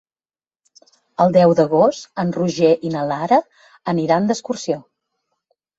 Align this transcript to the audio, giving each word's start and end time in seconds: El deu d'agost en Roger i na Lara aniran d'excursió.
El 1.25 1.35
deu 1.35 1.53
d'agost 1.59 2.09
en 2.25 2.33
Roger 2.41 2.73
i 2.91 2.95
na 2.97 3.07
Lara 3.13 3.41
aniran 3.95 4.33
d'excursió. 4.33 4.85